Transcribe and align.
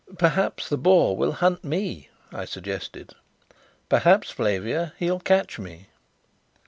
"Perhaps 0.17 0.67
the 0.67 0.79
boar 0.79 1.15
will 1.15 1.33
hunt 1.33 1.63
me," 1.63 2.09
I 2.31 2.45
suggested. 2.45 3.13
"Perhaps, 3.87 4.31
Flavia, 4.31 4.93
he'll 4.97 5.19
catch 5.19 5.59
me." 5.59 5.89